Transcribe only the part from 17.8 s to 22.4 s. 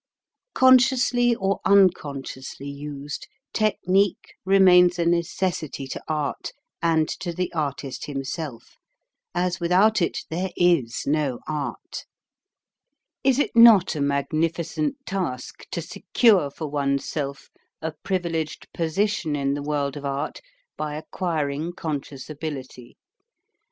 privileged position in the world of art by acquiring conscious